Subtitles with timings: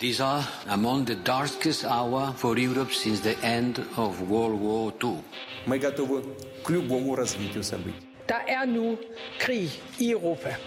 [0.00, 5.21] These are among the darkest hour for Europe since the end of World War II.
[5.67, 6.23] Мы готовы
[6.63, 8.07] к любому развитию событий.
[8.27, 8.97] Der er nu
[9.37, 9.69] krig
[9.99, 10.57] i Europa.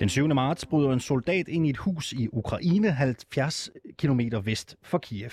[0.00, 0.34] Den 7.
[0.34, 5.30] marts bryder en soldat ind i et hus i Ukraine 70 km vest for Kiev.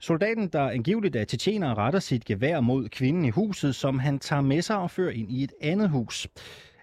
[0.00, 4.42] Soldaten, der angiveligt er tjetjener, retter sit gevær mod kvinden i huset, som han tager
[4.42, 6.28] med sig og fører ind i et andet hus.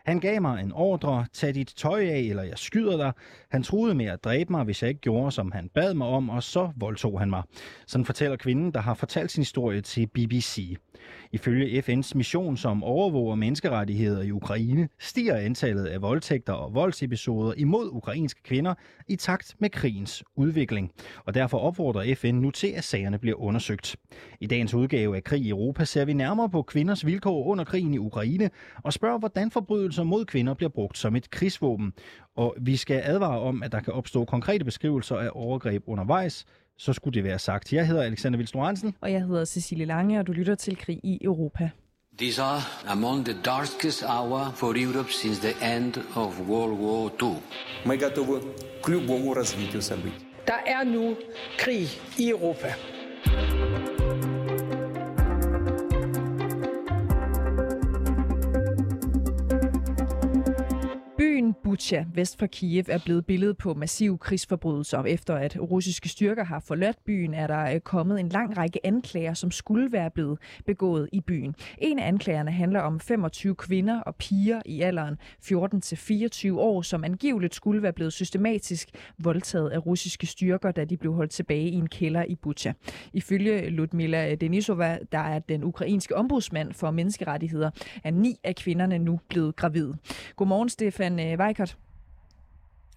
[0.06, 3.12] Han gav mig en ordre, tag dit tøj af, eller jeg skyder dig.
[3.52, 6.30] Han truede med at dræbe mig, hvis jeg ikke gjorde, som han bad mig om,
[6.30, 7.44] og så voldtog han mig.
[7.88, 10.78] Sådan fortæller kvinden, der har fortalt sin historie til BBC.
[11.32, 17.90] Ifølge FN's mission, som overvåger menneskerettigheder i Ukraine, stiger antallet af voldtægter og voldsepisoder imod
[17.92, 18.74] ukrainske kvinder
[19.08, 20.92] i takt med krigens udvikling.
[21.26, 23.96] Og derfor opfordrer FN nu til, at sagerne bliver undersøgt.
[24.40, 27.94] I dagens udgave af Krig i Europa ser vi nærmere på kvinders vilkår under krigen
[27.94, 28.50] i Ukraine
[28.84, 31.94] og spørger, hvordan forbrydelser mod kvinder bliver brugt som et krigsvåben.
[32.36, 36.46] Og vi skal advare om, at der kan opstå konkrete beskrivelser af overgreb undervejs,
[36.79, 37.73] så skulle det være sagt.
[37.73, 38.95] Jeg hedder Alexander Vilstor Hansen.
[39.01, 41.71] Og jeg hedder Cecilie Lange, og du lytter til Krig i Europa.
[42.19, 47.37] These are among the darkest hour for Europe since the end of World War II.
[47.85, 48.41] Мы готовы
[48.83, 50.25] к любому развитию событий.
[50.47, 51.17] Der er nu
[51.59, 52.75] krig i Europa.
[61.80, 65.04] Bucha vest for Kiev er blevet billedet på massive krigsforbrydelser.
[65.04, 69.34] Efter at russiske styrker har forladt byen, er der øh, kommet en lang række anklager,
[69.34, 71.56] som skulle være blevet begået i byen.
[71.78, 77.56] En af anklagerne handler om 25 kvinder og piger i alderen 14-24 år, som angiveligt
[77.56, 81.90] skulle være blevet systematisk voldtaget af russiske styrker, da de blev holdt tilbage i en
[81.90, 82.72] kælder i Bucha.
[83.14, 87.72] Ifølge Ludmila Denisova, der er den ukrainske ombudsmand for menneskerettigheder,
[88.04, 89.98] er ni af kvinderne nu blevet gravide.
[90.36, 91.69] Godmorgen, Stefan øh, Weikert.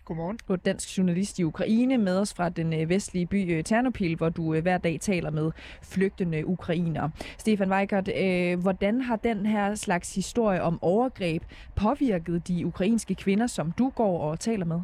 [0.04, 0.38] Godmorgen.
[0.48, 4.16] Du er dansk journalist i Ukraine med os fra den øh, vestlige by øh, Ternopil,
[4.16, 5.50] hvor du øh, hver dag taler med
[5.82, 7.10] flygtende ukrainere.
[7.38, 8.08] Stefan Weikert,
[8.58, 11.42] hvordan har den her slags historie om overgreb
[11.76, 14.80] påvirket de ukrainske kvinder, som du går og taler med?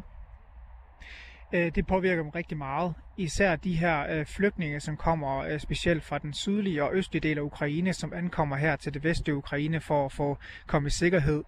[1.53, 2.93] Øh, det påvirker dem rigtig meget.
[3.17, 7.37] Især de her øh, flygtninge, som kommer øh, specielt fra den sydlige og østlige del
[7.37, 11.43] af Ukraine, som ankommer her til det vestlige Ukraine for at få komme i sikkerhed.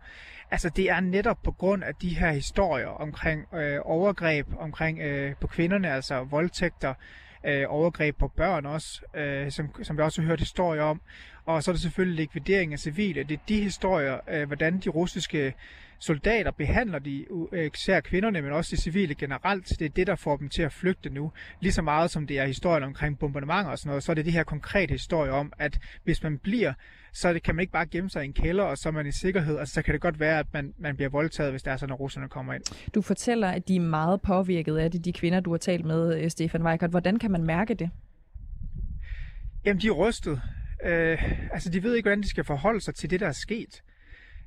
[0.52, 5.36] Altså det er netop på grund af de her historier omkring øh, overgreb omkring øh,
[5.42, 6.94] på kvinderne, altså voldtægter,
[7.46, 11.02] øh, overgreb på børn også, øh, som, som vi også har hørt historier om.
[11.46, 13.24] Og så er det selvfølgelig likvidering af civile.
[13.24, 15.54] Det er de historier, øh, hvordan de russiske
[16.02, 19.70] soldater behandler de øh, især kvinderne, men også de civile generelt.
[19.80, 21.32] Det er det, der får dem til at flygte nu.
[21.60, 24.26] Lige så meget som det er historien omkring bombardementer og sådan noget, så er det
[24.26, 26.74] de her konkrete historier om, at hvis man bliver,
[27.14, 29.08] så det, kan man ikke bare gemme sig i en kælder, og så er man
[29.08, 29.58] i sikkerhed.
[29.58, 31.90] Altså, så kan det godt være, at man, man bliver voldtaget, hvis der er sådan,
[31.90, 32.92] når russerne kommer ind.
[32.94, 36.22] Du fortæller, at de er meget påvirket af det, de kvinder, du har talt med,
[36.24, 36.90] øh, Stefan Weikert.
[36.90, 37.90] Hvordan kan man mærke det?
[39.66, 40.42] Jamen, de er rystet.
[40.86, 43.82] Øh, altså, de ved ikke, hvordan de skal forholde sig til det, der er sket.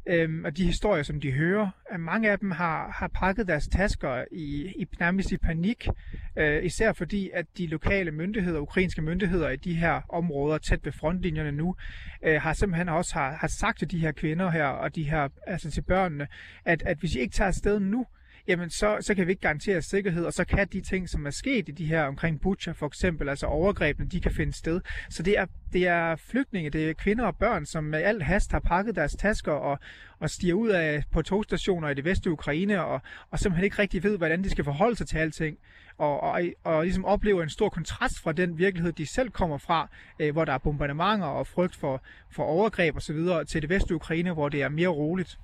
[0.07, 3.69] Øhm, og de historier, som de hører, at mange af dem har, har pakket deres
[3.69, 5.89] tasker i, i nærmest i panik,
[6.37, 10.93] øh, især fordi, at de lokale myndigheder, ukrainske myndigheder i de her områder tæt ved
[10.93, 11.77] frontlinjerne nu,
[12.23, 15.29] øh, har simpelthen også har, har sagt til de her kvinder her, og de her,
[15.47, 16.27] altså til børnene,
[16.65, 18.07] at, at hvis I ikke tager afsted nu,
[18.49, 21.31] jamen så, så kan vi ikke garantere sikkerhed, og så kan de ting, som er
[21.31, 24.81] sket i de her omkring Butcher for eksempel, altså overgrebene, de kan finde sted.
[25.11, 28.53] Så det er, det er flygtninge, det er kvinder og børn, som med alt hast
[28.53, 29.79] har pakket deres tasker og,
[30.19, 33.01] og stiger ud af på togstationer i det vestlige Ukraine, og,
[33.31, 35.59] og simpelthen ikke rigtig ved, hvordan de skal forholde sig til alting,
[35.99, 39.89] og, og, og ligesom oplever en stor kontrast fra den virkelighed, de selv kommer fra,
[40.19, 43.19] øh, hvor der er bombardementer og frygt for, for overgreb osv.,
[43.49, 45.39] til det vestlige Ukraine, hvor det er mere roligt.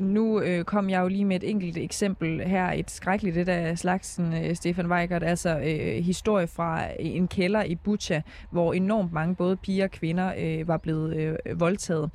[0.00, 3.74] Nu øh, kom jeg jo lige med et enkelt eksempel her, et skrækkeligt det der
[3.74, 9.34] slagsen, øh, Stefan Weigert, altså øh, historie fra en kælder i Bucha, hvor enormt mange
[9.34, 12.10] både piger og kvinder øh, var blevet øh, voldtaget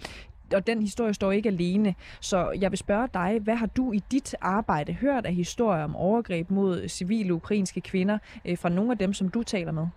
[0.53, 1.95] og den historie står ikke alene.
[2.21, 5.95] Så jeg vil spørge dig, hvad har du i dit arbejde hørt af historier om
[5.95, 9.87] overgreb mod civile ukrainske kvinder øh, fra nogle af dem, som du taler med?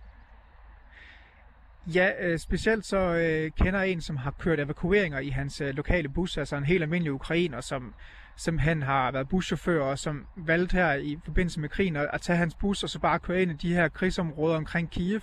[1.87, 5.75] Ja, øh, specielt så øh, kender jeg en, som har kørt evakueringer i hans øh,
[5.75, 7.93] lokale bus, altså en helt almindelig ukrainer, som
[8.35, 12.37] simpelthen har været buschauffør, og som valgte her i forbindelse med krigen at, at tage
[12.37, 15.21] hans bus og så bare køre ind i de her krigsområder omkring Kiev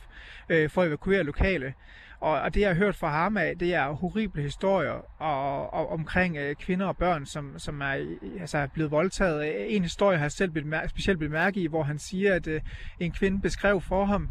[0.49, 1.75] øh, for at evakuere lokale.
[2.21, 5.93] Og, og det, jeg har hørt fra ham af, det er horrible historier og, og,
[5.93, 9.75] omkring øh, kvinder og børn, som, som er, altså, er blevet voldtaget.
[9.77, 12.61] En historie har jeg selv blivet, specielt blivet mærke i, hvor han siger, at øh,
[13.01, 14.29] en kvinde beskrev for ham,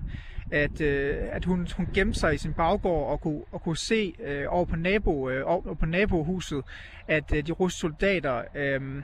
[0.52, 4.14] at, øh, at hun, hun gemte sig i sin baggård og kunne, og kunne se
[4.24, 6.64] øh, over, på nabo, øh, over på nabohuset,
[7.08, 9.02] at øh, de russiske soldater øh,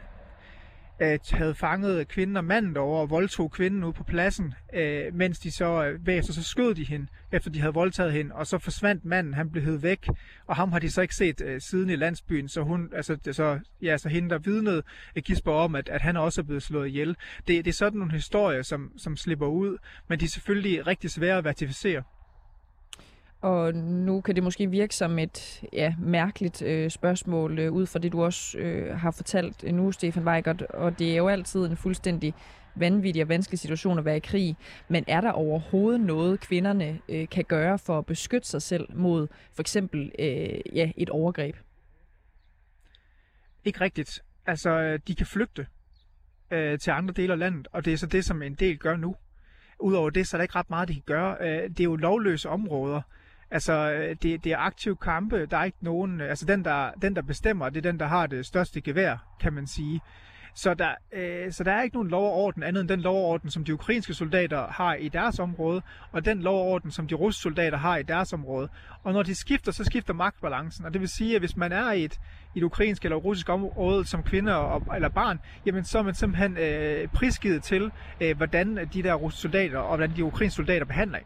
[1.00, 5.40] at havde fanget kvinden og manden derovre og voldtog kvinden ude på pladsen, øh, mens
[5.40, 8.58] de så øh, bagefter så skød de hende, efter de havde voldtaget hende, og så
[8.58, 10.08] forsvandt manden, han blev hævet væk,
[10.48, 13.36] og ham har de så ikke set øh, siden i landsbyen, så hun, altså, det,
[13.36, 14.84] så, ja, så hende, der vidnede,
[15.16, 17.16] øh, gisper om, at, at han også er blevet slået ihjel.
[17.48, 21.12] Det, det er sådan nogle historier, som, som slipper ud, men de er selvfølgelig rigtig
[21.12, 22.04] svære at verificere.
[23.44, 28.00] Og nu kan det måske virke som et ja, mærkeligt øh, spørgsmål, øh, ud fra
[28.00, 30.62] det, du også øh, har fortalt nu, Stefan Weigert.
[30.62, 32.34] Og det er jo altid en fuldstændig
[32.76, 34.56] vanvittig og vanskelig situation at være i krig.
[34.88, 39.28] Men er der overhovedet noget, kvinderne øh, kan gøre for at beskytte sig selv mod
[39.54, 41.56] for eksempel øh, ja, et overgreb?
[43.66, 44.24] Ikke rigtigt.
[44.46, 45.68] Altså, øh, de kan flygte
[46.52, 48.96] øh, til andre dele af landet, og det er så det, som en del gør
[48.96, 49.16] nu.
[49.80, 51.38] Udover det, så er der ikke ret meget, de kan gøre.
[51.42, 53.02] Øh, det er jo lovløse områder,
[53.54, 55.46] Altså, øh, det, det er aktive kampe.
[55.46, 56.22] Der er ikke nogen...
[56.22, 59.18] Øh, altså, den der, den, der bestemmer, det er den, der har det største gevær,
[59.40, 60.02] kan man sige.
[60.56, 63.16] Så der, øh, så der er ikke nogen lov og orden andet end den lov
[63.16, 66.92] og orden, som de ukrainske soldater har i deres område, og den lov og orden,
[66.92, 68.70] som de russiske soldater har i deres område.
[69.04, 70.86] Og når de skifter, så skifter magtbalancen.
[70.86, 72.20] Og det vil sige, at hvis man er i et,
[72.56, 76.14] i et ukrainsk eller russisk område som kvinde og, eller barn, jamen så er man
[76.14, 77.92] simpelthen øh, prisgivet til,
[78.22, 81.26] øh, hvordan de der russiske soldater og hvordan de ukrainske soldater behandler en.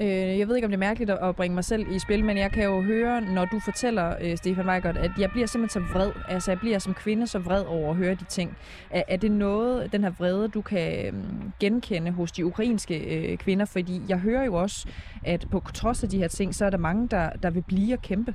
[0.00, 2.38] Øh, jeg ved ikke, om det er mærkeligt at bringe mig selv i spil, men
[2.38, 5.92] jeg kan jo høre, når du fortæller, øh, Stefan Weigert, at jeg bliver simpelthen så
[5.92, 6.12] vred.
[6.28, 8.56] Altså, jeg bliver som kvinde så vred over at høre de ting.
[8.90, 11.22] Er, er det noget, den her vrede, du kan øh,
[11.60, 13.64] genkende hos de ukrainske øh, kvinder?
[13.64, 14.88] Fordi jeg hører jo også,
[15.24, 17.94] at på trods af de her ting, så er der mange, der, der vil blive
[17.94, 18.34] og kæmpe.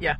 [0.00, 0.14] Ja,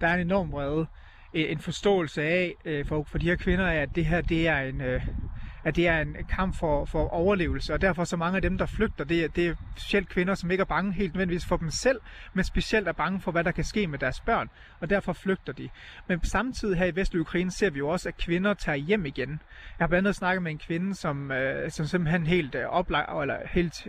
[0.00, 0.86] der er en enorm vrede.
[1.34, 4.80] En forståelse af øh, for, for de her kvinder, at det her det er en...
[4.80, 5.06] Øh,
[5.64, 8.66] at det er en kamp for, for overlevelse, og derfor så mange af dem, der
[8.66, 11.70] flygter, det er, det er specielt kvinder, som ikke er bange helt nødvendigvis for dem
[11.70, 12.00] selv,
[12.34, 14.50] men specielt er bange for, hvad der kan ske med deres børn,
[14.80, 15.68] og derfor flygter de.
[16.06, 19.30] Men samtidig her i Vestlig Ukraine ser vi jo også, at kvinder tager hjem igen.
[19.30, 19.38] Jeg
[19.84, 23.36] har blandt andet snakket med en kvinde, som, øh, som simpelthen helt øh, oplag, eller
[23.50, 23.88] helt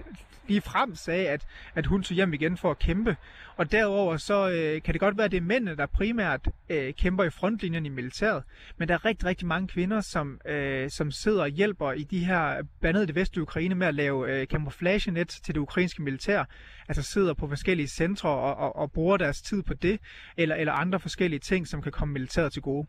[0.50, 1.46] lige frem sagde, at,
[1.76, 3.16] at hun tog hjem igen for at kæmpe.
[3.58, 6.94] Og derover så øh, kan det godt være, at det er mændene, der primært øh,
[6.94, 8.44] kæmper i frontlinjen i militæret,
[8.78, 12.64] men der er rigtig, rigtig mange kvinder, som, øh, som sidder hjælper i de her,
[12.80, 16.44] blandt andet det vestlige Ukraine, med at lave øh, camouflage-net til det ukrainske militær.
[16.88, 20.00] Altså sidder på forskellige centre og, og, og bruger deres tid på det,
[20.38, 22.88] eller, eller andre forskellige ting, som kan komme militæret til gode.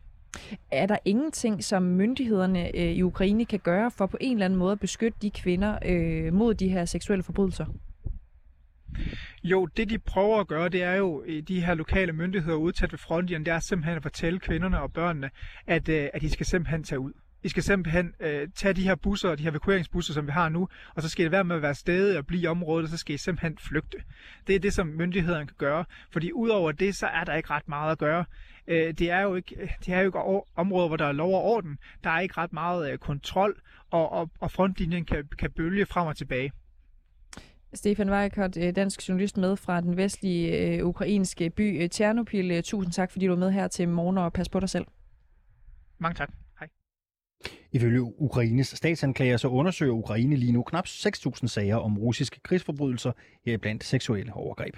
[0.71, 4.59] Er der ingenting, som myndighederne øh, i Ukraine kan gøre for på en eller anden
[4.59, 7.65] måde at beskytte de kvinder øh, mod de her seksuelle forbrydelser?
[9.43, 12.91] Jo, det de prøver at gøre, det er jo i de her lokale myndigheder udtalt
[12.91, 15.29] ved frontlinjen, det er simpelthen at fortælle kvinderne og børnene,
[15.67, 17.13] at, øh, at de skal simpelthen tage ud.
[17.43, 20.67] I skal simpelthen øh, tage de her busser, de her evakueringsbusser, som vi har nu,
[20.95, 22.97] og så skal det være med at være stedet og blive i området, og så
[22.97, 23.97] skal I simpelthen flygte.
[24.47, 27.67] Det er det, som myndighederne kan gøre, fordi udover det, så er der ikke ret
[27.67, 28.25] meget at gøre.
[28.67, 30.19] Øh, det, er jo ikke, det er jo ikke
[30.55, 31.77] områder, hvor der er lov og orden.
[32.03, 33.61] Der er ikke ret meget øh, kontrol,
[33.91, 36.51] og, og, og frontlinjen kan, kan bølge frem og tilbage.
[37.73, 42.63] Stefan Weikert, øh, dansk journalist med fra den vestlige øh, ukrainske by øh, Tjernopil.
[42.63, 44.85] Tusind tak, fordi du var med her til morgen, og pas på dig selv.
[45.99, 46.31] Mange tak.
[47.71, 53.11] Ifølge Ukraines statsanklager så undersøger Ukraine lige nu knap 6.000 sager om russiske krigsforbrydelser,
[53.45, 54.75] heriblandt seksuelle overgreb.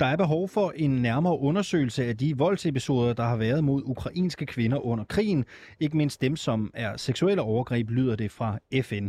[0.00, 4.46] Der er behov for en nærmere undersøgelse af de voldsepisoder, der har været mod ukrainske
[4.46, 5.44] kvinder under krigen,
[5.80, 9.08] ikke mindst dem, som er seksuelle overgreb, lyder det fra FN.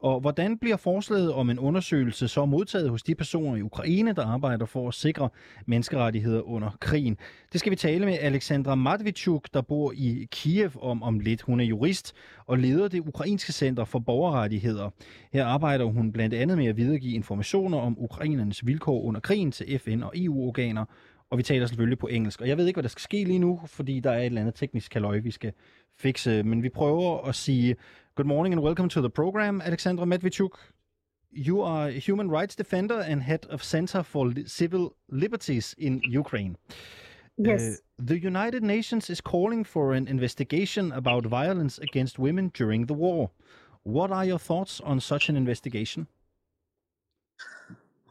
[0.00, 4.26] Og hvordan bliver forslaget om en undersøgelse så modtaget hos de personer i Ukraine, der
[4.26, 5.28] arbejder for at sikre
[5.66, 7.16] menneskerettigheder under krigen?
[7.52, 11.42] Det skal vi tale med Alexandra Matvichuk, der bor i Kiev om om lidt.
[11.42, 12.14] Hun er jurist
[12.46, 14.90] og leder det ukrainske center for borgerrettigheder.
[15.32, 19.78] Her arbejder hun blandt andet med at videregive informationer om ukrainernes vilkår under krigen til
[19.78, 20.84] FN og EU-organer,
[21.30, 22.40] og vi taler selvfølgelig på engelsk.
[22.40, 24.40] Og jeg ved ikke, hvad der skal ske lige nu, fordi der er et eller
[24.40, 25.52] andet teknisk kaløj, vi skal
[25.98, 26.42] fikse.
[26.42, 27.76] Men vi prøver at sige
[28.18, 30.58] good morning and welcome to the program, Alexandra Medvedchuk.
[31.30, 36.56] You are a human rights defender and head of Center for Civil Liberties in Ukraine.
[37.36, 37.62] Yes.
[37.62, 42.94] Uh, the United Nations is calling for an investigation about violence against women during the
[42.94, 43.30] war.
[43.84, 46.08] What are your thoughts on such an investigation?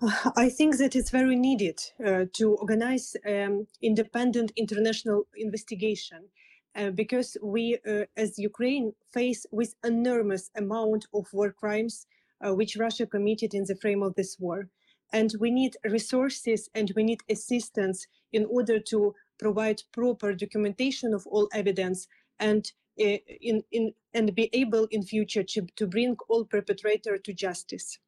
[0.38, 6.30] I think that it's very needed uh, to organize um, independent international investigation
[6.77, 12.05] uh, because we, uh, as Ukraine, face with enormous amount of war crimes
[12.46, 14.69] uh, which Russia committed in the frame of this war,
[15.12, 21.25] and we need resources and we need assistance in order to provide proper documentation of
[21.27, 22.07] all evidence
[22.39, 27.34] and uh, in, in, and be able in future to, to bring all perpetrator to
[27.34, 28.00] justice.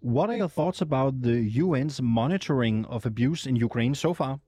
[0.00, 4.40] What are your thoughts about the UN's monitoring of abuse in Ukraine so far?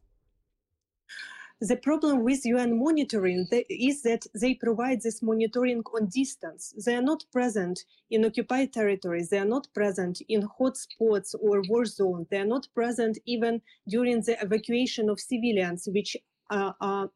[1.66, 6.75] The problem with UN monitoring is that they provide this monitoring on distance.
[6.85, 9.30] They are not present in occupied territories.
[9.30, 12.26] They are not present in hotspots or war zones.
[12.28, 16.18] They are not present even during the evacuation of civilians, which
[16.50, 17.06] are uh,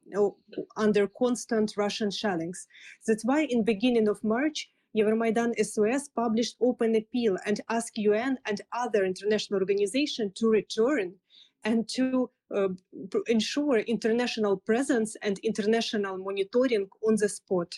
[0.79, 2.67] under constant Russian shellings.
[3.07, 8.63] That's why in beginning of March, Euromaidan SOS published open appeal and asked UN and
[8.73, 11.17] other international organizations to return
[11.65, 12.31] and to
[13.27, 17.75] ensure international presence and international monitoring on the spot.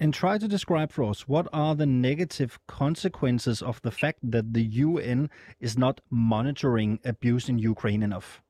[0.00, 4.52] And try to describe for us what are the negative consequences of the fact that
[4.52, 8.42] the UN is not monitoring abuse in Ukraine enough?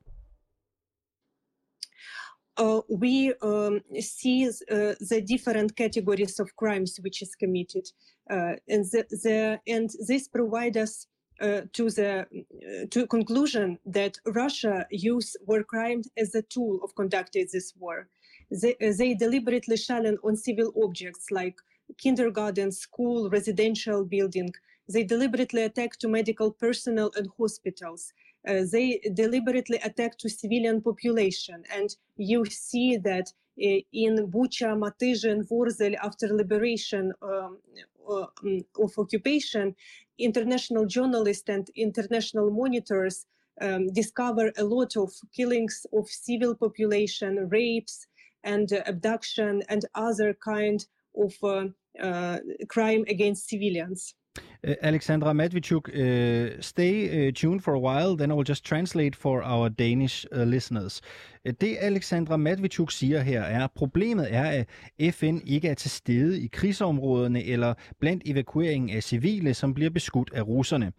[2.57, 7.85] Uh, we um, see uh, the different categories of crimes which is committed,
[8.29, 11.07] uh, and the, the, and this provide us
[11.41, 16.95] uh, to the uh, to conclusion that Russia used war crimes as a tool of
[16.95, 18.07] conducting this war.
[18.51, 21.57] They, uh, they deliberately shelling on civil objects like
[21.97, 24.51] kindergarten, school, residential building.
[24.87, 28.13] They deliberately attack to medical personnel and hospitals.
[28.47, 31.63] Uh, they deliberately attack to civilian population.
[31.73, 33.31] And you see that
[33.61, 37.59] uh, in Bucha, Matyzhin, Vorzel, after liberation um,
[38.07, 39.75] of occupation,
[40.17, 43.25] international journalists and international monitors
[43.61, 48.07] um, discover a lot of killings of civil population, rapes,
[48.43, 51.65] and uh, abduction, and other kind of uh,
[52.01, 52.39] uh,
[52.69, 54.15] crime against civilians.
[54.83, 59.43] Alexandra Matvichuk, uh, stay uh, tuned for a while, then I will just translate for
[59.43, 61.01] our Danish uh, listeners.
[61.45, 64.65] Det Alexandra Matvichuk siger her er, at problemet er,
[64.99, 69.89] at FN ikke er til stede i krigsområderne eller blandt evakueringen af civile, som bliver
[69.89, 70.91] beskudt af russerne.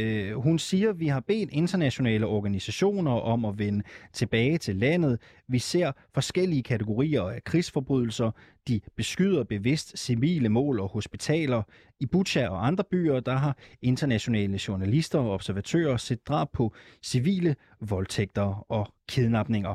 [0.00, 5.20] Uh, hun siger, at vi har bedt internationale organisationer om at vende tilbage til landet.
[5.48, 8.30] Vi ser forskellige kategorier af krigsforbrydelser.
[8.68, 11.62] De beskyder bevidst civile mål og hospitaler.
[12.00, 17.56] I Bucha og andre byer, der har internationale journalister og observatører set drab på civile,
[17.90, 19.74] voldtægter og kidnapninger.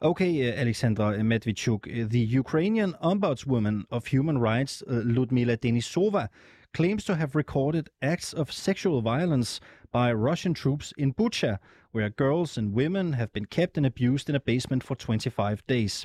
[0.00, 6.26] Okay, Alexandra Medvedchuk, the Ukrainian ombudswoman of human rights, uh, Ludmila Denisova,
[6.74, 9.60] claims to have recorded acts of sexual violence
[9.92, 11.58] by Russian troops in Bucha,
[11.92, 16.04] where girls and women have been kept and abused in a basement for 25 days.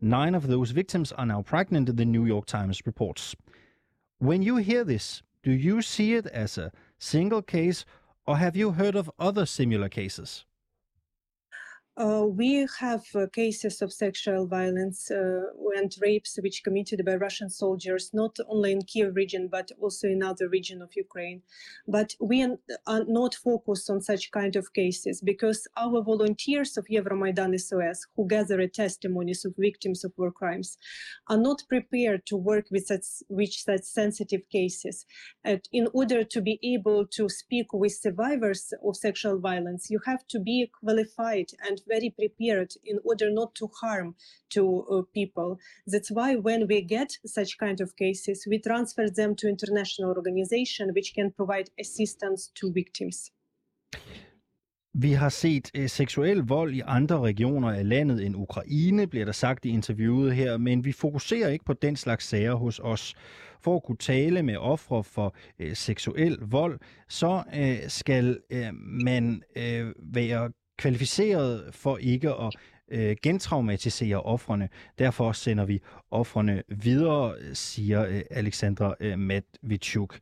[0.00, 3.34] Nine of those victims are now pregnant, the New York Times reports.
[4.18, 7.86] When you hear this, do you see it as a single case
[8.26, 10.44] or have you heard of other similar cases?
[11.96, 15.42] Uh, we have uh, cases of sexual violence uh,
[15.76, 20.22] and rapes which committed by Russian soldiers, not only in Kiev region but also in
[20.22, 21.42] other region of Ukraine.
[21.88, 22.42] But we
[22.86, 28.26] are not focused on such kind of cases because our volunteers of Euromaidan SOS, who
[28.26, 30.78] gather testimonies of victims of war crimes,
[31.28, 35.06] are not prepared to work with such, with such sensitive cases.
[35.44, 40.26] And in order to be able to speak with survivors of sexual violence, you have
[40.28, 44.14] to be qualified and very prepared in order not to harm
[44.54, 45.50] to uh, people.
[45.92, 50.84] That's why when we get such kind of cases, we transfer them to international organization
[50.96, 53.30] which can provide assistance to victims.
[54.94, 59.32] Vi har set uh, seksuel vold i andre regioner af landet end Ukraine, bliver der
[59.32, 63.14] sagt i interviewet her, men vi fokuserer ikke på den slags sager hos os.
[63.60, 69.42] For at kunne tale med ofre for uh, seksuel vold, så uh, skal uh, man
[69.56, 72.54] uh, være kvalificeret for ikke at
[72.90, 74.68] øh, gentraumatisere offrene.
[74.98, 80.18] Derfor sender vi offrene videre, siger øh, Alexandra øh, Medvedchuk.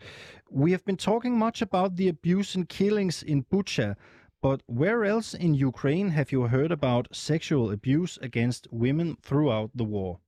[0.56, 3.94] We have been talking much about the abuse and killings in Bucha,
[4.42, 9.84] but where else in Ukraine have you heard about sexual abuse against women throughout the
[9.84, 10.20] war?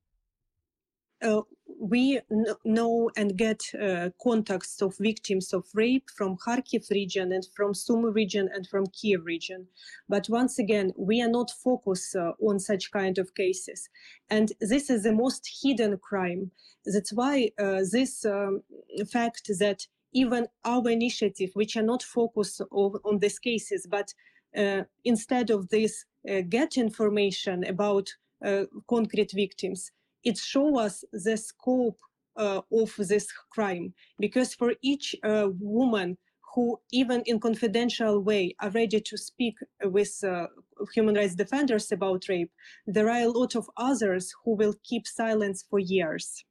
[1.21, 1.41] Uh,
[1.79, 2.19] we
[2.63, 8.11] know and get uh, contacts of victims of rape from Kharkiv region and from Sumy
[8.13, 9.67] region and from Kiev region.
[10.07, 13.89] But once again, we are not focused uh, on such kind of cases.
[14.29, 16.51] And this is the most hidden crime.
[16.85, 18.63] That's why this um,
[19.11, 24.13] fact that even our initiative, which are not focused on, on these cases, but
[24.57, 28.09] uh, instead of this, uh, get information about
[28.45, 29.91] uh, concrete victims,
[30.23, 31.99] it shows us the scope
[32.37, 33.93] uh, of this crime.
[34.19, 36.17] Because for each uh, woman
[36.55, 40.47] who even in confidential way are ready to speak with uh,
[40.93, 42.51] human rights defenders about rape
[42.87, 46.43] there are a lot of others who will keep silence for years.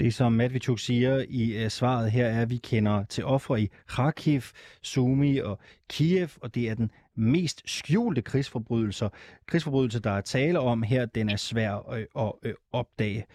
[0.00, 3.68] Det, som Matvichuk siger i uh, svaret her, er, at vi kender til ofre i
[3.88, 4.42] Kharkiv,
[4.82, 5.58] Sumi og
[5.88, 9.08] Kiev, og det er den mest skjulte krigsforbrydelser.
[9.46, 13.26] Krigsforbrydelser, der er tale om her, den er svær øh, at, at, at opdage.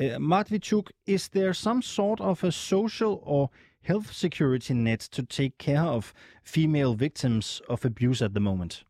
[0.00, 5.22] Øh, uh, Matvichuk, is there some sort of a social or health security net to
[5.22, 6.12] take care of
[6.44, 8.84] female victims of abuse at the moment?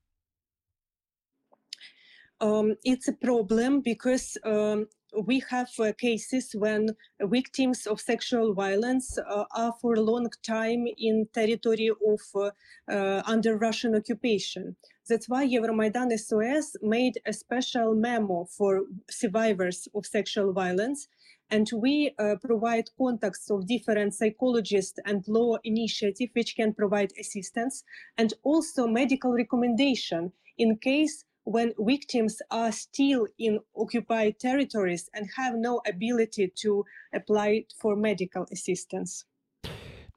[2.42, 4.87] um, it's a problem because um,
[5.26, 6.90] we have uh, cases when
[7.21, 12.50] victims of sexual violence uh, are for a long time in territory of uh,
[12.90, 14.76] uh under Russian occupation.
[15.09, 21.09] That's why Euromaidan SOS made a special memo for survivors of sexual violence.
[21.50, 27.85] And we uh, provide contacts of different psychologists and law initiative which can provide assistance
[28.16, 35.54] and also medical recommendation in case when victims are still in occupied territories and have
[35.56, 39.25] no ability to apply for medical assistance.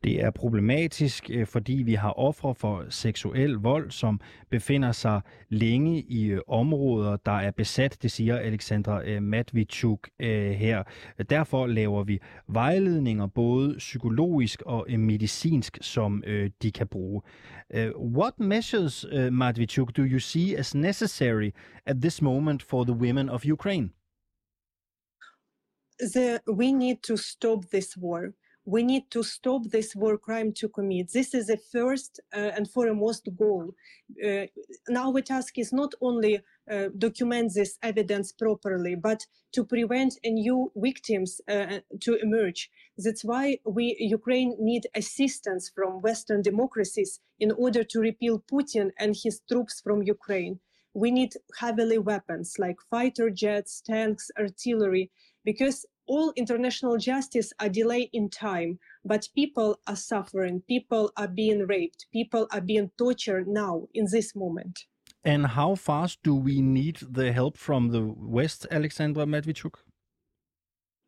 [0.06, 6.02] Det er problematisk, øh, fordi vi har ofre for seksuel vold, som befinder sig længe
[6.02, 10.84] i øh, områder, der er besat, det siger Alexandra øh, Matvichuk her.
[11.30, 16.24] Derfor laver vi vejledninger, både psykologisk og medicinsk, som
[16.62, 17.22] de kan bruge.
[17.98, 21.52] What measures, Matvichuk, do you see as necessary
[21.86, 23.90] at this moment for the women of Ukraine?
[26.14, 28.22] The, we need to stop this war.
[28.66, 31.12] We need to stop this war crime to commit.
[31.14, 33.74] This is the first uh, and foremost goal.
[34.24, 34.48] Uh,
[34.90, 40.72] now our task is not only uh, document this evidence properly, but to prevent new
[40.76, 42.70] victims uh, to emerge.
[42.98, 49.16] That's why we Ukraine need assistance from Western democracies in order to repel Putin and
[49.16, 50.60] his troops from Ukraine.
[50.94, 55.12] We need heavily weapons like fighter jets, tanks, artillery,
[55.44, 61.66] because all international justice are delay in time, but people are suffering, people are being
[61.68, 64.86] raped, people are being tortured now in this moment.
[65.24, 69.76] And how fast do we need the help from the West, Alexandra Medvedchuk?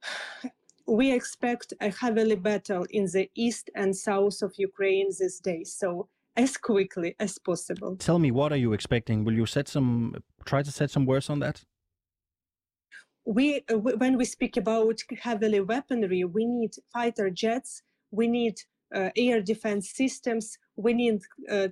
[0.90, 6.08] We expect a heavily battle in the east and south of Ukraine these days, so
[6.38, 7.98] as quickly as possible.
[7.98, 9.26] Tell me, what are you expecting?
[9.26, 11.66] Will you set some, try to set some words on that?
[13.28, 18.56] We uh, when we speak about heavily weaponry, we need fighter jets, we need
[18.96, 21.20] uh, air defense systems, we need
[21.52, 21.68] uh,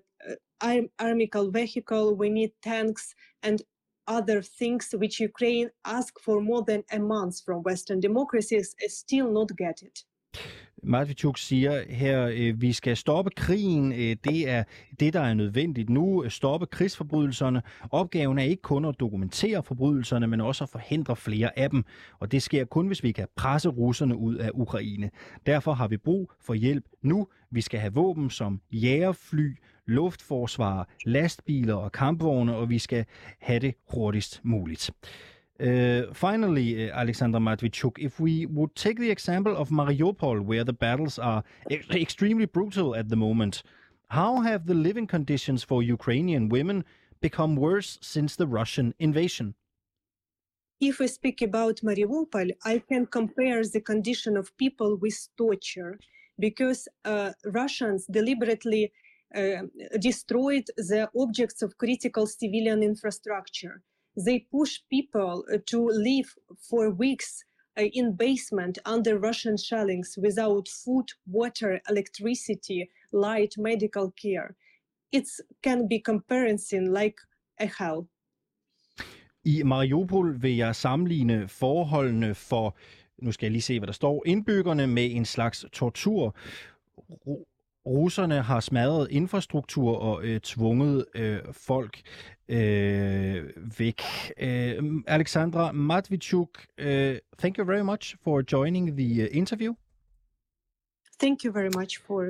[0.62, 3.62] uh armical vehicle, we need tanks and
[4.08, 9.50] other things which Ukraine asked for more than a month from Western democracies, still not
[9.58, 10.04] get it.
[10.86, 13.92] Matvichuk siger her, øh, vi skal stoppe krigen.
[13.92, 14.64] Øh, det er
[15.00, 16.30] det, der er nødvendigt nu.
[16.30, 17.62] Stoppe krigsforbrydelserne.
[17.92, 21.84] Opgaven er ikke kun at dokumentere forbrydelserne, men også at forhindre flere af dem.
[22.20, 25.10] Og det sker kun, hvis vi kan presse russerne ud af Ukraine.
[25.46, 27.28] Derfor har vi brug for hjælp nu.
[27.52, 33.06] Vi skal have våben som jægerfly, luftforsvar, lastbiler og kampvogne, og vi skal
[33.40, 34.92] have det hurtigst muligt.
[35.58, 40.74] Uh, finally, uh, Alexander Matvichuk, if we would take the example of Mariupol, where the
[40.74, 43.64] battles are e extremely brutal at the moment,
[44.10, 46.84] how have the living conditions for Ukrainian women
[47.22, 49.56] become worse since the Russian invasion?
[50.82, 55.98] If we speak about Mariupol, I can compare the condition of people with torture
[56.38, 58.92] because uh, Russians deliberately
[59.34, 59.64] uh,
[60.00, 63.82] destroyed the objects of critical civilian infrastructure
[64.16, 66.30] they push people uh, to live
[66.70, 67.44] for weeks
[67.78, 74.56] uh, in basement under Russian shellings without food, water, electricity, light, medical care.
[75.12, 75.28] It
[75.62, 77.18] can be comparison like
[77.60, 78.08] a hell.
[79.46, 82.78] I Mariupol vil jeg sammenligne forholdene for,
[83.22, 86.36] nu skal jeg lige se, hvad der står, indbyggerne med en slags tortur.
[87.86, 92.02] Russerne har smadret infrastruktur og øh, tvunget øh, folk
[92.48, 93.44] øh,
[93.80, 94.02] væk.
[94.40, 96.86] Øh, Alexandra Matvichuk, uh,
[97.38, 99.74] thank you very much for joining the uh, interview.
[101.20, 102.26] Thank you very much for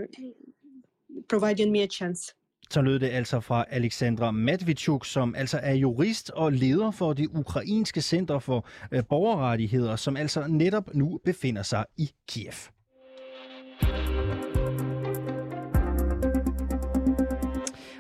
[1.30, 2.34] providing me a chance.
[2.70, 7.28] Så lød det altså fra Alexandra Matvichuk, som altså er jurist og leder for det
[7.34, 12.75] ukrainske center for øh, borgerrettigheder, som altså netop nu befinder sig i Kiev.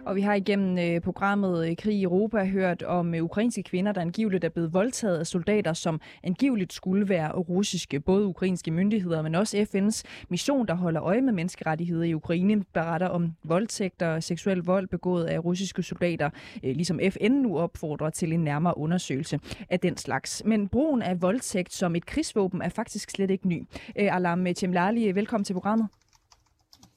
[0.06, 3.91] Og vi har igennem øh, programmet øh, Krig i Europa hørt om øh, ukrainske kvinder,
[3.91, 8.00] der angiveligt er blevet voldtaget af soldater, som angiveligt skulle være russiske.
[8.00, 13.08] Både ukrainske myndigheder, men også FN's mission, der holder øje med menneskerettigheder i Ukraine, beretter
[13.08, 16.30] om voldtægter og seksuel vold begået af russiske soldater,
[16.63, 19.39] øh, ligesom FN nu opfordrer til en nærmere undersøgelse
[19.70, 20.44] af den slags.
[20.46, 23.63] Men brugen af voldtægt som et krigsvåben er faktisk slet ikke ny.
[24.00, 25.88] Øh, Alam Chemlali, velkommen til programmet.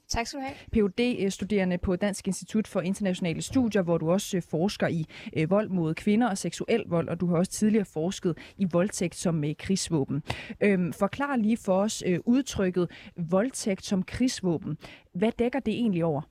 [0.08, 0.56] Tak skal du have.
[0.72, 5.68] Ph.D.-studerende på Dansk Institut for Internationale Studier, hvor du også øh, forsker i øh, vold
[5.68, 9.54] mod kvinder og seksuel vold, og du har også tidligere forsket i voldtægt som øh,
[9.58, 10.22] krigsvåben.
[10.60, 14.78] Øhm, forklar lige for os øh, udtrykket voldtægt som krigsvåben.
[15.14, 16.22] Hvad dækker det egentlig over?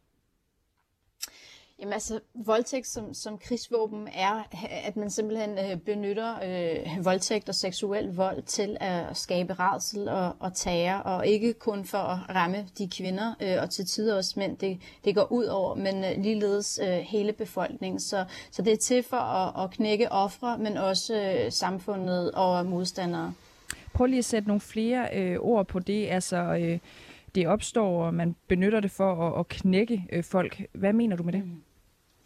[1.79, 4.47] Jamen altså, voldtægt som, som krigsvåben er,
[4.83, 10.35] at man simpelthen øh, benytter øh, voldtægt og seksuel vold til at skabe redsel og,
[10.39, 14.33] og terror, og ikke kun for at ramme de kvinder, øh, og til tider også
[14.37, 17.99] mænd, det, det går ud over, men øh, ligeledes øh, hele befolkningen.
[17.99, 22.65] Så, så det er til for at, at knække ofre, men også øh, samfundet og
[22.65, 23.33] modstandere.
[23.93, 26.37] Prøv lige at sætte nogle flere øh, ord på det, altså...
[26.37, 26.79] Øh
[27.35, 30.61] det opstår, og man benytter det for at, at knække øh, folk.
[30.73, 31.45] Hvad mener du med det?
[31.45, 31.61] Mm.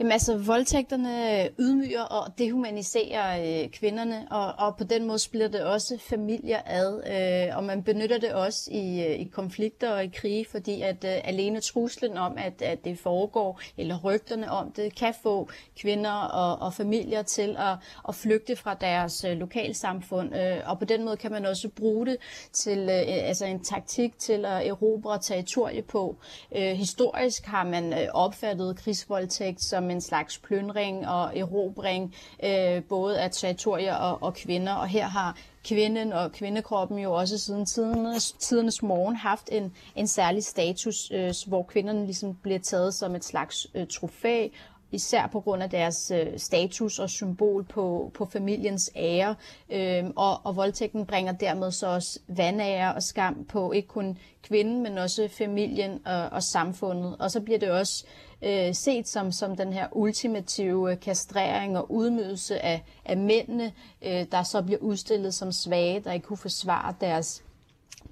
[0.00, 5.62] Jamen altså, voldtægterne ydmyger og dehumaniserer øh, kvinderne, og, og på den måde splitter det
[5.62, 7.02] også familier ad,
[7.50, 11.04] øh, og man benytter det også i, øh, i konflikter og i krige, fordi at
[11.04, 16.12] øh, alene truslen om, at, at det foregår, eller rygterne om det, kan få kvinder
[16.12, 17.76] og, og familier til at,
[18.08, 22.06] at flygte fra deres øh, lokalsamfund, øh, og på den måde kan man også bruge
[22.06, 22.16] det
[22.52, 26.16] til øh, altså en taktik til at erobre territorie på.
[26.56, 33.20] Øh, historisk har man øh, opfattet krigsvoldtægt som en slags plyndring og erobring, øh, både
[33.20, 34.72] af territorier og, og kvinder.
[34.72, 40.06] Og her har kvinden og kvindekroppen jo også siden tidernes, tidernes morgen haft en, en
[40.06, 44.48] særlig status, øh, hvor kvinderne ligesom bliver taget som et slags øh, trofæ,
[44.92, 49.34] især på grund af deres øh, status og symbol på, på familiens ære.
[49.70, 54.82] Øh, og, og voldtægten bringer dermed så også vandære og skam på ikke kun kvinden,
[54.82, 57.16] men også familien og, og samfundet.
[57.18, 61.78] Og så bliver det også øh, Øh, set som, som den her ultimative øh, kastrering
[61.78, 63.72] og udmydelse af, af mændene,
[64.02, 67.44] øh, der så bliver udstillet som svage, der ikke kunne forsvare deres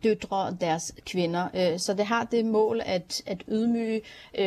[0.05, 1.49] døtre og deres kvinder.
[1.55, 4.03] Øh, så det har det mål at, at ydmyge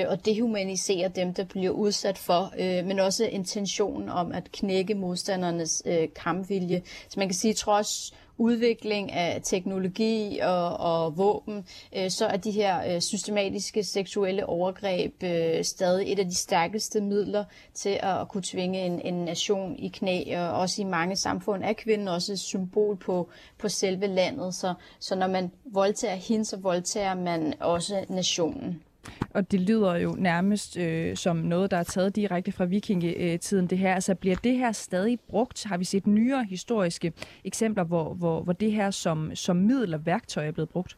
[0.07, 5.83] og dehumanisere dem, der bliver udsat for, men også intentionen om at knække modstandernes
[6.15, 6.81] kampvilje.
[7.09, 12.51] Så man kan sige, trods udvikling af teknologi og, og våben, øh, så er de
[12.51, 18.27] her øh, systematiske seksuelle overgreb øh, stadig et af de stærkeste midler til at, at
[18.27, 22.31] kunne tvinge en, en nation i knæ, og også i mange samfund er kvinden også
[22.31, 24.55] et symbol på, på selve landet.
[24.55, 28.81] Så, så når man voldtager hende, så voldtager man også nationen.
[29.29, 33.77] Og det lyder jo nærmest øh, som noget, der er taget direkte fra vikingetiden, det
[33.77, 33.95] her.
[33.95, 35.63] Altså bliver det her stadig brugt?
[35.63, 40.05] Har vi set nyere historiske eksempler, hvor, hvor, hvor det her som, som middel og
[40.05, 40.97] værktøj er blevet brugt?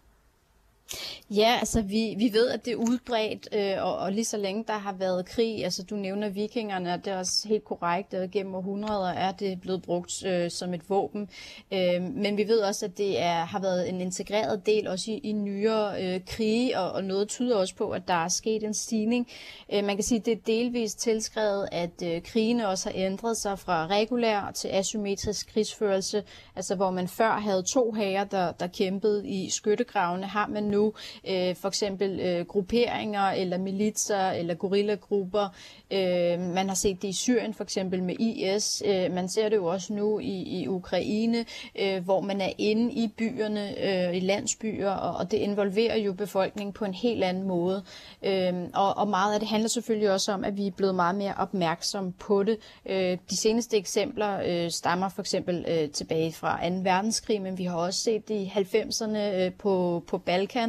[1.30, 4.64] Ja, altså vi, vi ved, at det er udbredt, øh, og, og lige så længe
[4.68, 8.32] der har været krig, altså du nævner vikingerne, og det er også helt korrekt, at
[8.32, 11.30] gennem århundreder er det blevet brugt øh, som et våben.
[11.74, 15.18] Øh, men vi ved også, at det er, har været en integreret del også i,
[15.18, 18.74] i nyere øh, krige, og, og noget tyder også på, at der er sket en
[18.74, 19.28] stigning.
[19.74, 23.38] Øh, man kan sige, at det er delvist tilskrevet, at øh, krigene også har ændret
[23.38, 26.24] sig fra regulær til asymmetrisk krigsførelse,
[26.56, 30.81] altså hvor man før havde to hære, der, der kæmpede i skyttegravene, har man nu
[30.82, 35.48] drive øh, for eksempel øh, grupperinger eller militser eller guerillagrupper.
[35.92, 38.84] Øh, man har set det i Syrien for eksempel med IS.
[38.86, 41.46] Øh, man ser det jo også nu i, i Ukraine,
[41.80, 46.14] øh, hvor man er inde i byerne, øh, i landsbyer, og, og det involverer jo
[46.14, 47.84] befolkningen på en helt anden måde.
[48.24, 51.16] Øh, og, og meget af det handler selvfølgelig også om, at vi er blevet meget
[51.16, 52.58] mere opmærksom på det.
[52.86, 56.76] Øh, de seneste eksempler øh, stammer for eksempel øh, tilbage fra 2.
[56.84, 60.61] verdenskrig, men vi har også set det i 90'erne øh, på, på Balkan,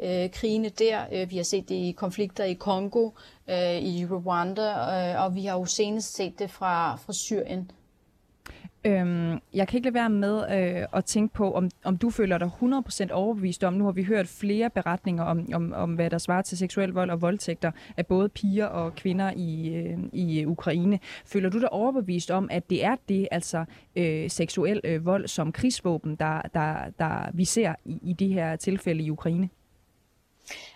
[0.00, 1.00] øh, krigene der.
[1.12, 3.10] Øh, vi har set det i konflikter i Kongo,
[3.50, 7.70] øh, i Rwanda, øh, og vi har jo senest set det fra, fra Syrien.
[8.86, 12.38] Øhm, jeg kan ikke lade være med øh, at tænke på, om, om du føler
[12.38, 16.18] dig 100% overbevist om, nu har vi hørt flere beretninger om, om, om hvad der
[16.18, 20.98] svarer til seksuel vold og voldtægter af både piger og kvinder i, øh, i Ukraine.
[21.26, 23.64] Føler du dig overbevist om, at det er det, altså
[23.96, 28.56] øh, seksuel øh, vold som krigsvåben, der, der, der vi ser i, i de her
[28.56, 29.48] tilfælde i Ukraine?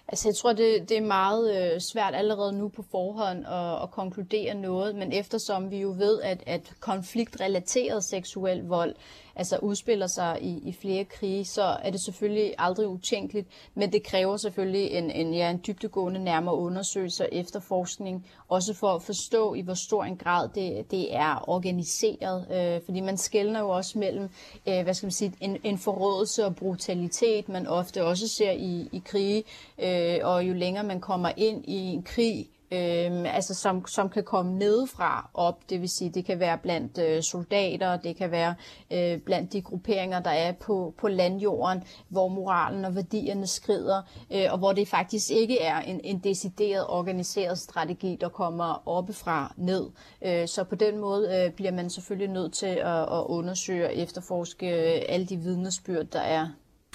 [0.08, 3.90] Altså, jeg tror, det, det er meget øh, svært allerede nu på forhånd at, at
[3.90, 8.94] konkludere noget, men eftersom vi jo ved, at, at konfliktrelateret seksuel vold
[9.36, 14.02] altså udspiller sig i, i flere krige, så er det selvfølgelig aldrig utænkeligt, men det
[14.02, 19.54] kræver selvfølgelig en, en, ja, en dybdegående nærmere undersøgelse og efterforskning, også for at forstå
[19.54, 23.98] i hvor stor en grad det, det er organiseret, øh, fordi man skældner jo også
[23.98, 24.28] mellem,
[24.68, 28.88] øh, hvad skal man sige, en, en forrådelse og brutalitet, man ofte også ser i,
[28.92, 29.44] i krige,
[29.78, 34.24] øh, og jo længere man kommer ind i en krig, øh, altså som, som kan
[34.24, 38.54] komme nedefra op, det vil sige, det kan være blandt øh, soldater, det kan være
[38.90, 44.02] øh, blandt de grupperinger, der er på, på landjorden, hvor moralen og værdierne skrider,
[44.32, 49.54] øh, og hvor det faktisk ikke er en, en decideret organiseret strategi, der kommer oppefra
[49.56, 49.90] ned.
[50.22, 53.96] Øh, så på den måde øh, bliver man selvfølgelig nødt til at, at undersøge og
[53.96, 56.48] efterforske øh, alle de vidnesbyrd, der er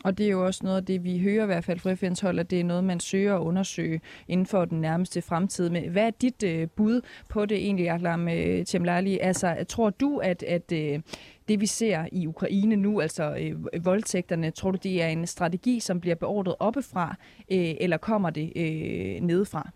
[0.05, 2.21] og det er jo også noget af det, vi hører i hvert fald fra FN's
[2.21, 5.69] hold, at det er noget, man søger at undersøge inden for den nærmeste fremtid.
[5.69, 9.19] Men hvad er dit øh, bud på det egentlig, Aklam øh, Temlali?
[9.19, 10.99] Altså, tror du, at, at øh,
[11.47, 15.79] det vi ser i Ukraine nu, altså øh, voldtægterne, tror du, det er en strategi,
[15.79, 17.15] som bliver beordret oppefra,
[17.51, 19.69] øh, eller kommer det øh, nedefra?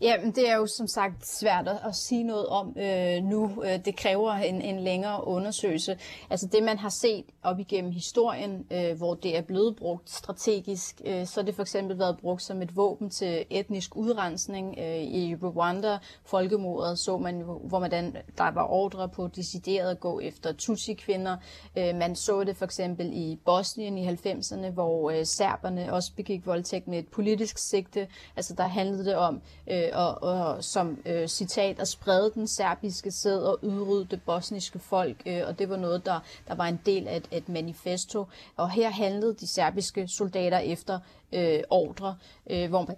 [0.00, 3.62] Jamen, det er jo som sagt svært at, at sige noget om øh, nu.
[3.64, 5.98] Øh, det kræver en, en længere undersøgelse.
[6.30, 11.00] Altså det, man har set op igennem historien, øh, hvor det er blevet brugt strategisk,
[11.04, 14.74] øh, så har det for eksempel været brugt som et våben til etnisk udrensning.
[14.78, 20.00] Øh, I Rwanda, folkemordet, så man, hvor man den, der var ordre på decideret at
[20.00, 21.36] gå efter Tutsi-kvinder.
[21.78, 26.46] Øh, man så det for eksempel i Bosnien i 90'erne, hvor øh, serberne også begik
[26.46, 28.08] voldtægt med et politisk sigte.
[28.36, 33.10] Altså der handlede det om øh, og, og som øh, citat at sprede den serbiske
[33.10, 36.80] sæd og udrydde det bosniske folk, øh, og det var noget, der, der var en
[36.86, 38.26] del af et, et manifesto.
[38.56, 40.98] Og her handlede de serbiske soldater efter
[41.32, 42.16] øh, ordre,
[42.50, 42.96] øh, hvor man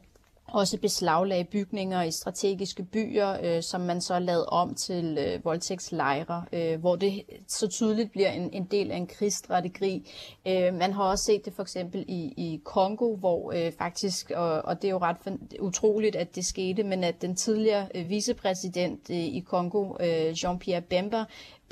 [0.55, 6.45] også beslaglagde bygninger i strategiske byer, øh, som man så lavede om til øh, voldtægtslejre,
[6.53, 10.11] øh, hvor det så tydeligt bliver en, en del af en krigsstrategi.
[10.47, 14.53] Øh, man har også set det for eksempel i, i Kongo, hvor øh, faktisk, og,
[14.53, 15.17] og det er jo ret
[15.61, 20.81] utroligt, at det skete, men at den tidligere øh, vicepræsident øh, i Kongo, øh, Jean-Pierre
[20.81, 21.25] Bemba,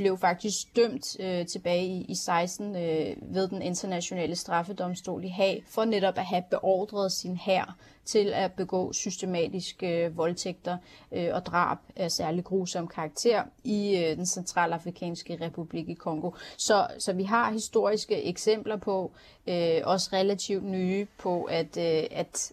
[0.02, 5.64] blev faktisk dømt øh, tilbage i, i 16 øh, ved den internationale straffedomstol i Haag
[5.68, 10.76] for netop at have beordret sin hær til at begå systematiske øh, voldtægter
[11.12, 16.30] øh, og drab af særlig grusom karakter i øh, den centralafrikanske republik i Kongo.
[16.56, 19.12] Så, så vi har historiske eksempler på,
[19.46, 22.52] øh, også relativt nye, på at, øh, at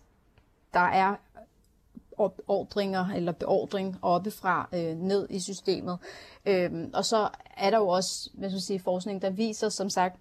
[0.73, 1.15] der er
[2.47, 5.97] ordringer eller beordring oppefra øh, ned i systemet.
[6.45, 9.89] Øh, og så er der jo også hvad skal jeg sige, forskning, der viser som
[9.89, 10.19] sagt,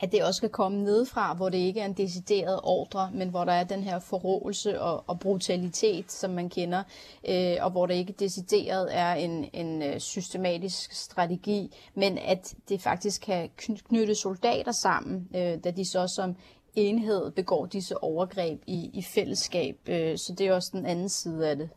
[0.00, 3.44] at det også skal komme nedefra, hvor det ikke er en decideret ordre, men hvor
[3.44, 6.82] der er den her forråelse og, og brutalitet, som man kender,
[7.28, 12.82] øh, og hvor det ikke decideret er en, en øh, systematisk strategi, men at det
[12.82, 16.36] faktisk kan knytte soldater sammen, øh, da de så som
[16.76, 19.76] enhed begår disse overgreb i, i fællesskab.
[19.88, 21.68] Øh, så det er også den anden side af det.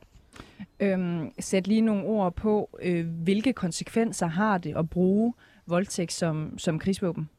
[0.80, 5.34] Øhm, sæt lige nogle ord på, øh, hvilke konsekvenser har det at bruge
[5.66, 7.30] voldtægt som, som krigsvåben?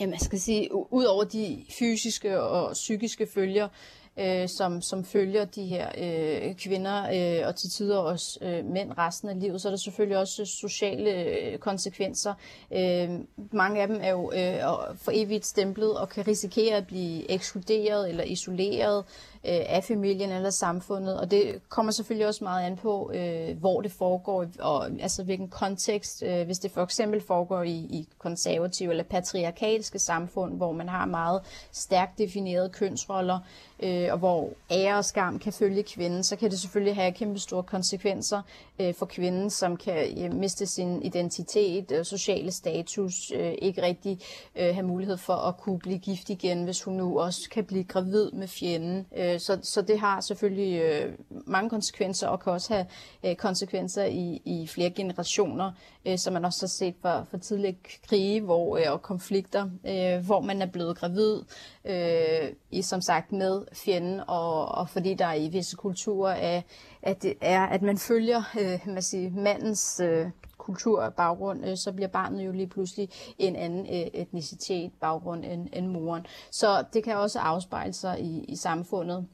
[0.00, 3.68] Jamen, jeg skal sige, ud over de fysiske og psykiske følger,
[4.16, 7.02] øh, som, som følger de her øh, kvinder
[7.40, 10.44] øh, og til tider også øh, mænd resten af livet, så er der selvfølgelig også
[10.44, 12.34] sociale øh, konsekvenser.
[12.72, 13.10] Øh,
[13.52, 14.60] mange af dem er jo øh,
[14.96, 19.04] for evigt stemplet og kan risikere at blive ekskluderet eller isoleret
[19.44, 21.20] øh, af familien eller samfundet.
[21.20, 25.48] Og det kommer selvfølgelig også meget an på, øh, hvor det foregår, og altså hvilken
[25.48, 26.22] kontekst.
[26.22, 31.06] Øh, hvis det for eksempel foregår i, i konservative eller patriarkalske samfund, hvor man har
[31.06, 31.40] meget
[31.72, 33.38] stærkt definerede kønsroller,
[33.82, 37.12] øh, Øh, og hvor ære og skam kan følge kvinden, så kan det selvfølgelig have
[37.12, 38.42] kæmpe store konsekvenser
[38.80, 44.18] øh, for kvinden, som kan øh, miste sin identitet, øh, sociale status, øh, ikke rigtig
[44.56, 47.84] øh, have mulighed for at kunne blive gift igen, hvis hun nu også kan blive
[47.84, 49.06] gravid med fjenden.
[49.16, 51.12] Øh, så, så det har selvfølgelig øh,
[51.46, 52.86] mange konsekvenser, og kan også have
[53.24, 55.72] øh, konsekvenser i, i flere generationer,
[56.06, 57.74] øh, som man også har set for, for tidligere
[58.08, 61.40] krige hvor, øh, og konflikter, øh, hvor man er blevet gravid,
[61.84, 66.62] øh, i, som sagt med fjenden, og, og fordi der i visse kulturer er,
[67.02, 70.26] at, det er, at man følger øh, man siger, mandens øh,
[70.58, 75.44] kultur og baggrund, øh, så bliver barnet jo lige pludselig en anden øh, etnicitet baggrund
[75.44, 76.26] end, end moren.
[76.50, 79.26] Så det kan også afspejle sig i, i samfundet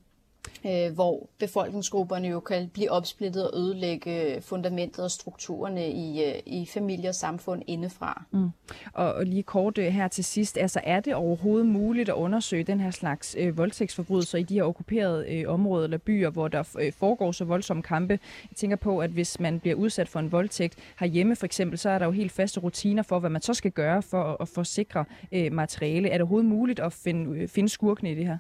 [0.67, 6.67] øh, hvor befolkningsgrupperne jo kan blive opsplittet og ødelægge fundamentet og strukturerne i, øh, i
[6.67, 8.25] familie og samfund indefra.
[8.31, 8.49] Mm.
[8.93, 12.65] Og, og lige kort øh, her til sidst, altså er det overhovedet muligt at undersøge
[12.65, 16.77] den her slags øh, voldtægtsforbrydelser i de her okkuperede øh, områder eller byer, hvor der
[16.81, 18.19] øh, foregår så voldsomme kampe?
[18.51, 21.91] Jeg tænker på, at hvis man bliver udsat for en voldtægt herhjemme for eksempel, så
[21.91, 24.49] er der jo helt faste rutiner for, hvad man så skal gøre for at, at
[24.49, 26.09] forsikre øh, materiale.
[26.09, 28.39] Er det overhovedet muligt at finde, øh, finde skurkene i det her?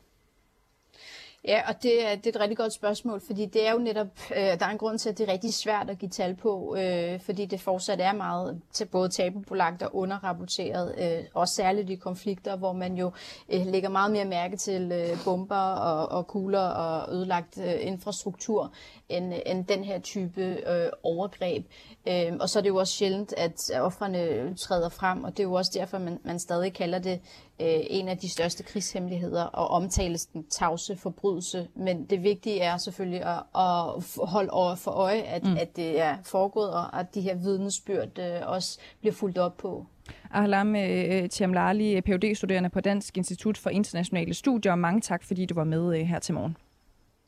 [1.44, 4.06] Ja, og det er, det er et rigtig godt spørgsmål, fordi det er jo netop,
[4.30, 6.76] øh, der er en grund til, at det er rigtig svært at give tal på,
[6.78, 11.94] øh, fordi det fortsat er meget til både tabubelagt og underrapporteret, øh, også særligt i
[11.94, 13.12] konflikter, hvor man jo
[13.48, 18.72] øh, lægger meget mere mærke til øh, bomber og, og kugler og ødelagt øh, infrastruktur,
[19.08, 21.66] end, øh, end den her type øh, overgreb.
[22.08, 25.48] Øh, og så er det jo også sjældent, at offrene træder frem, og det er
[25.48, 27.20] jo også derfor, man, man stadig kalder det
[27.60, 31.68] øh, en af de største krigshemmeligheder og omtales den tavse forbrydelse.
[31.74, 35.56] Men det vigtige er selvfølgelig at, at holde over for øje, at, mm.
[35.56, 39.86] at det er foregået, og at de her vidnesbyrd øh, også bliver fuldt op på.
[40.30, 44.74] Ahlam øh, Tiamlali, phd studerende på Dansk Institut for Internationale Studier.
[44.74, 46.56] Mange tak, fordi du var med øh, her til morgen.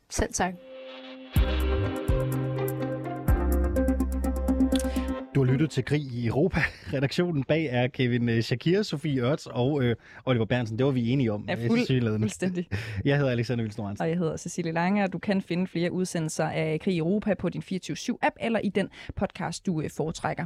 [0.09, 0.53] Selv tak.
[5.35, 6.59] Du har lyttet til Krig i Europa.
[6.93, 10.77] Redaktionen bag er Kevin øh, Shakir, Sofie Ørts og øh, Oliver Bernsen.
[10.77, 11.45] Det var vi enige om.
[11.47, 12.67] Ja, fuld, fuldstændig.
[13.05, 16.45] Jeg hedder Alexander Vilsnor Og jeg hedder Cecilie Lange, og du kan finde flere udsendelser
[16.45, 20.45] af Krig i Europa på din 24-7-app eller i den podcast, du øh, foretrækker.